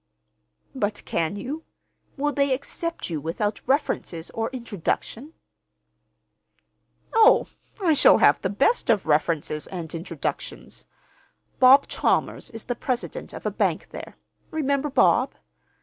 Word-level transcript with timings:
"But 0.73 1.03
can 1.05 1.35
you? 1.35 1.63
Will 2.17 2.31
they 2.33 2.55
accept 2.55 3.11
you 3.11 3.21
without 3.21 3.61
references 3.67 4.31
or 4.31 4.49
introduction?" 4.49 5.35
"Oh, 7.13 7.45
I 7.79 7.93
shall 7.93 8.17
have 8.17 8.41
the 8.41 8.49
best 8.49 8.89
of 8.89 9.05
references 9.05 9.67
and 9.67 9.93
introductions. 9.93 10.87
Bob 11.59 11.87
Chalmers 11.87 12.49
is 12.49 12.63
the 12.63 12.73
president 12.73 13.31
of 13.31 13.45
a 13.45 13.51
bank 13.51 13.89
there. 13.91 14.15
Remember 14.49 14.89
Bob? 14.89 15.35